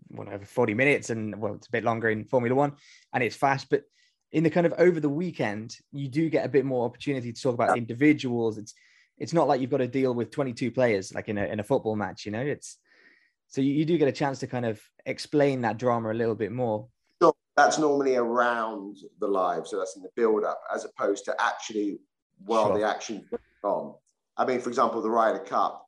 whatever 0.08 0.44
forty 0.44 0.74
minutes, 0.74 1.10
and 1.10 1.40
well, 1.40 1.54
it's 1.54 1.68
a 1.68 1.72
bit 1.72 1.84
longer 1.84 2.10
in 2.10 2.24
Formula 2.24 2.54
One, 2.54 2.72
and 3.12 3.22
it's 3.22 3.36
fast. 3.36 3.68
But 3.70 3.82
in 4.32 4.42
the 4.44 4.50
kind 4.50 4.66
of 4.66 4.74
over 4.78 5.00
the 5.00 5.08
weekend, 5.08 5.76
you 5.92 6.08
do 6.08 6.28
get 6.28 6.44
a 6.44 6.48
bit 6.48 6.64
more 6.64 6.84
opportunity 6.84 7.32
to 7.32 7.40
talk 7.40 7.54
about 7.54 7.78
individuals. 7.78 8.58
It's 8.58 8.74
it's 9.18 9.32
not 9.32 9.46
like 9.48 9.60
you've 9.60 9.70
got 9.70 9.78
to 9.78 9.88
deal 9.88 10.14
with 10.14 10.30
twenty 10.30 10.52
two 10.52 10.70
players 10.70 11.14
like 11.14 11.28
in 11.28 11.38
a 11.38 11.44
in 11.44 11.60
a 11.60 11.64
football 11.64 11.96
match. 11.96 12.26
You 12.26 12.32
know, 12.32 12.40
it's 12.40 12.78
so 13.48 13.60
you, 13.60 13.72
you 13.72 13.84
do 13.84 13.98
get 13.98 14.08
a 14.08 14.12
chance 14.12 14.40
to 14.40 14.46
kind 14.46 14.66
of 14.66 14.80
explain 15.06 15.60
that 15.62 15.78
drama 15.78 16.10
a 16.10 16.14
little 16.14 16.34
bit 16.34 16.52
more. 16.52 16.88
that's 17.56 17.78
normally 17.78 18.16
around 18.16 18.96
the 19.20 19.28
live, 19.28 19.68
so 19.68 19.78
that's 19.78 19.94
in 19.96 20.02
the 20.02 20.08
build-up, 20.16 20.60
as 20.74 20.84
opposed 20.84 21.24
to 21.26 21.36
actually 21.40 22.00
while 22.44 22.66
Sure. 22.68 22.78
the 22.78 22.84
action's 22.84 23.22
on. 23.62 23.94
I 24.36 24.44
mean, 24.44 24.60
for 24.60 24.68
example, 24.70 25.00
the 25.00 25.10
Ryder 25.10 25.38
Cup, 25.44 25.86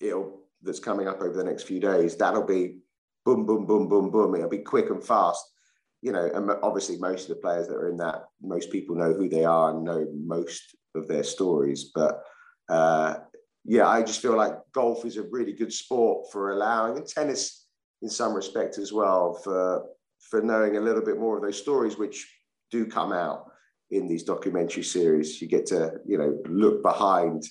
it'll 0.00 0.40
that's 0.62 0.80
coming 0.80 1.06
up 1.06 1.20
over 1.20 1.36
the 1.36 1.44
next 1.44 1.62
few 1.64 1.78
days. 1.78 2.16
That'll 2.16 2.42
be 2.42 2.78
boom, 3.26 3.44
boom, 3.44 3.66
boom, 3.66 3.88
boom, 3.88 4.10
boom. 4.10 4.34
It'll 4.36 4.48
be 4.48 4.58
quick 4.58 4.88
and 4.88 5.04
fast. 5.04 5.44
You 6.00 6.12
know, 6.12 6.30
and 6.32 6.48
obviously 6.62 6.96
most 6.98 7.28
of 7.28 7.30
the 7.30 7.42
players 7.42 7.66
that 7.66 7.74
are 7.74 7.88
in 7.88 7.96
that, 7.96 8.22
most 8.40 8.70
people 8.70 8.94
know 8.94 9.12
who 9.12 9.28
they 9.28 9.44
are 9.44 9.70
and 9.70 9.82
know 9.82 10.06
most 10.14 10.76
of 10.94 11.08
their 11.08 11.24
stories. 11.24 11.90
But 11.92 12.22
uh, 12.68 13.16
yeah, 13.64 13.88
I 13.88 14.02
just 14.02 14.22
feel 14.22 14.36
like 14.36 14.54
golf 14.72 15.04
is 15.04 15.16
a 15.16 15.24
really 15.24 15.52
good 15.52 15.72
sport 15.72 16.30
for 16.30 16.52
allowing, 16.52 16.96
and 16.96 17.06
tennis 17.06 17.66
in 18.02 18.08
some 18.08 18.34
respect 18.34 18.78
as 18.78 18.92
well, 18.92 19.34
for 19.42 19.84
for 20.30 20.40
knowing 20.40 20.76
a 20.76 20.80
little 20.80 21.02
bit 21.02 21.18
more 21.18 21.36
of 21.36 21.42
those 21.42 21.60
stories, 21.60 21.98
which 21.98 22.30
do 22.70 22.86
come 22.86 23.12
out 23.12 23.50
in 23.90 24.06
these 24.06 24.22
documentary 24.22 24.84
series. 24.84 25.40
You 25.42 25.48
get 25.48 25.66
to, 25.66 25.94
you 26.06 26.18
know, 26.18 26.38
look 26.48 26.82
behind. 26.82 27.42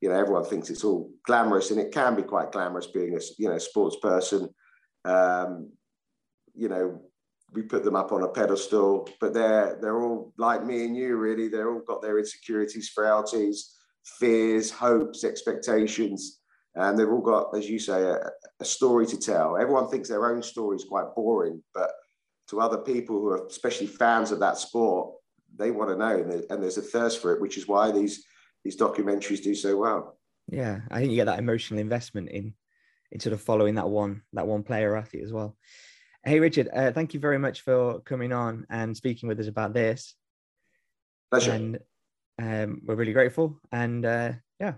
You 0.00 0.08
know, 0.08 0.16
everyone 0.16 0.44
thinks 0.44 0.70
it's 0.70 0.84
all 0.84 1.10
glamorous, 1.26 1.70
and 1.70 1.80
it 1.80 1.92
can 1.92 2.16
be 2.16 2.22
quite 2.22 2.50
glamorous 2.50 2.88
being 2.88 3.16
a, 3.16 3.20
you 3.38 3.48
know, 3.48 3.58
sports 3.58 3.96
person. 4.02 4.48
Um, 5.04 5.70
you 6.54 6.68
know, 6.68 7.00
we 7.52 7.62
put 7.62 7.84
them 7.84 7.96
up 7.96 8.12
on 8.12 8.22
a 8.22 8.28
pedestal, 8.28 9.08
but 9.20 9.32
they're 9.34 9.78
they're 9.80 10.00
all 10.00 10.32
like 10.38 10.64
me 10.64 10.84
and 10.84 10.96
you, 10.96 11.16
really. 11.16 11.48
They're 11.48 11.72
all 11.72 11.82
got 11.86 12.02
their 12.02 12.18
insecurities, 12.18 12.88
frailties, 12.88 13.74
fears, 14.18 14.70
hopes, 14.70 15.24
expectations, 15.24 16.40
and 16.74 16.98
they've 16.98 17.08
all 17.08 17.20
got, 17.20 17.56
as 17.56 17.68
you 17.68 17.78
say, 17.78 18.02
a, 18.02 18.18
a 18.60 18.64
story 18.64 19.06
to 19.06 19.18
tell. 19.18 19.56
Everyone 19.56 19.88
thinks 19.88 20.08
their 20.08 20.26
own 20.32 20.42
story 20.42 20.76
is 20.76 20.84
quite 20.84 21.14
boring, 21.14 21.62
but 21.74 21.90
to 22.48 22.60
other 22.60 22.78
people 22.78 23.20
who 23.20 23.28
are 23.28 23.46
especially 23.46 23.86
fans 23.86 24.30
of 24.30 24.40
that 24.40 24.58
sport, 24.58 25.14
they 25.56 25.70
want 25.70 25.90
to 25.90 25.96
know, 25.96 26.16
and, 26.18 26.30
there- 26.30 26.42
and 26.50 26.62
there's 26.62 26.78
a 26.78 26.82
thirst 26.82 27.20
for 27.22 27.32
it, 27.32 27.40
which 27.40 27.56
is 27.56 27.68
why 27.68 27.90
these 27.90 28.24
these 28.64 28.76
documentaries 28.78 29.42
do 29.42 29.54
so 29.54 29.76
well. 29.76 30.18
Yeah, 30.50 30.80
I 30.90 30.98
think 30.98 31.10
you 31.10 31.16
get 31.16 31.26
that 31.26 31.38
emotional 31.38 31.78
investment 31.80 32.30
in 32.30 32.54
in 33.14 33.20
sort 33.20 33.32
of 33.32 33.40
following 33.40 33.76
that 33.76 33.88
one 33.88 34.22
that 34.34 34.46
one 34.46 34.62
player 34.62 34.94
athlete 34.96 35.22
as 35.24 35.32
well. 35.32 35.56
Hey 36.24 36.40
Richard, 36.40 36.68
uh, 36.74 36.90
thank 36.92 37.14
you 37.14 37.20
very 37.20 37.38
much 37.38 37.62
for 37.62 38.00
coming 38.00 38.32
on 38.32 38.66
and 38.68 38.96
speaking 38.96 39.28
with 39.28 39.40
us 39.40 39.46
about 39.46 39.72
this. 39.72 40.14
Pleasure. 41.30 41.52
And 41.52 41.78
um, 42.40 42.80
we're 42.84 42.94
really 42.96 43.12
grateful. 43.12 43.60
And 43.70 44.04
uh, 44.04 44.32
yeah, 44.60 44.74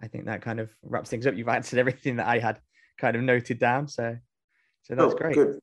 I 0.00 0.06
think 0.08 0.26
that 0.26 0.42
kind 0.42 0.60
of 0.60 0.70
wraps 0.82 1.10
things 1.10 1.26
up. 1.26 1.34
You've 1.34 1.48
answered 1.48 1.78
everything 1.78 2.16
that 2.16 2.26
I 2.28 2.38
had 2.38 2.60
kind 2.98 3.16
of 3.16 3.22
noted 3.22 3.58
down. 3.58 3.88
So 3.88 4.16
so 4.82 4.94
that's 4.94 5.12
Oh, 5.14 5.16
great. 5.16 5.34
Good. 5.34 5.58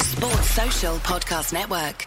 Sports 0.00 0.50
Social 0.50 0.96
Podcast 0.98 1.52
Network. 1.52 2.06